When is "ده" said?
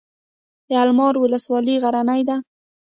2.29-2.37